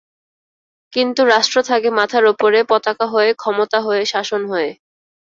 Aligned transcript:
কিন্তু 0.93 1.21
রাষ্ট্র 1.25 1.57
থাকে 1.69 1.89
মাথার 1.99 2.23
ওপরে, 2.25 2.59
পতাকা 2.69 3.05
হয়ে, 3.13 3.29
ক্ষমতা 3.33 3.79
হয়ে, 3.81 4.03
শাসন 4.05 4.41
হয়ে। 4.51 4.69